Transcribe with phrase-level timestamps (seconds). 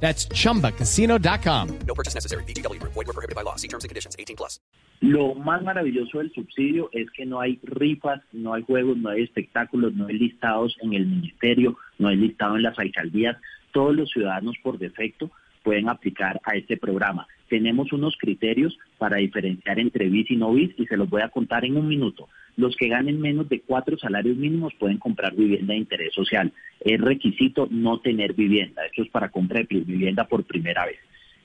[0.00, 1.78] That's chumbacasino.com.
[1.86, 2.44] No purchase necessary.
[2.44, 2.80] BGW.
[2.82, 3.56] Void were prohibited by law.
[3.56, 4.14] See terms and conditions.
[4.18, 4.60] 18 plus.
[5.00, 9.24] Lo más maravilloso del subsidio es que no hay rifas, no hay juegos, no hay
[9.24, 13.36] espectáculos, no hay listados en el ministerio, no hay listado en las alcaldías.
[13.72, 15.30] Todos los ciudadanos por defecto
[15.62, 17.26] pueden aplicar a este programa.
[17.48, 21.28] Tenemos unos criterios para diferenciar entre bis y no bis y se los voy a
[21.28, 22.28] contar en un minuto.
[22.56, 26.52] Los que ganen menos de cuatro salarios mínimos pueden comprar vivienda de interés social.
[26.80, 28.84] Es requisito no tener vivienda.
[28.86, 30.98] Esto es para comprar vivienda por primera vez.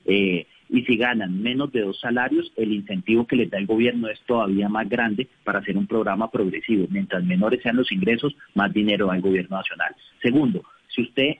[0.06, 4.08] Eh, y si ganan menos de dos salarios, el incentivo que les da el gobierno
[4.08, 6.86] es todavía más grande para hacer un programa progresivo.
[6.88, 9.94] Mientras menores sean los ingresos, más dinero da el gobierno nacional.
[10.22, 11.36] Segundo, si usted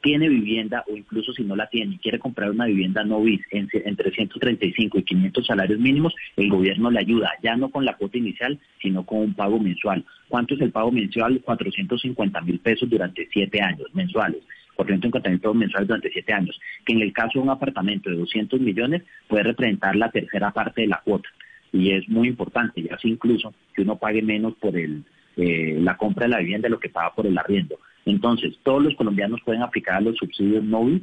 [0.00, 3.40] tiene vivienda o incluso si no la tiene y quiere comprar una vivienda no bis
[3.50, 7.96] en, entre 135 y 500 salarios mínimos, el gobierno le ayuda, ya no con la
[7.96, 10.04] cuota inicial, sino con un pago mensual.
[10.28, 11.40] ¿Cuánto es el pago mensual?
[11.44, 14.42] 450 mil pesos durante siete años mensuales.
[14.74, 18.16] 450 mil pesos mensuales durante siete años, que en el caso de un apartamento de
[18.16, 21.28] 200 millones puede representar la tercera parte de la cuota.
[21.72, 25.04] Y es muy importante, ya sea incluso que uno pague menos por el,
[25.36, 27.78] eh, la compra de la vivienda de lo que paga por el arriendo.
[28.06, 31.02] Entonces, todos los colombianos pueden aplicar a los subsidios móviles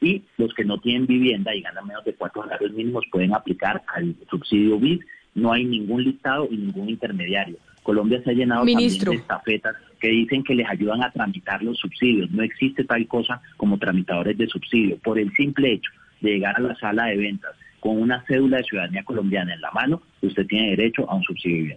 [0.00, 3.82] y los que no tienen vivienda y ganan menos de cuatro salarios mínimos pueden aplicar
[3.94, 5.00] al subsidio BID.
[5.34, 7.56] No hay ningún listado y ningún intermediario.
[7.82, 11.76] Colombia se ha llenado también de estafetas que dicen que les ayudan a tramitar los
[11.78, 12.30] subsidios.
[12.30, 14.96] No existe tal cosa como tramitadores de subsidio.
[14.98, 18.64] Por el simple hecho de llegar a la sala de ventas con una cédula de
[18.64, 21.76] ciudadanía colombiana en la mano, usted tiene derecho a un subsidio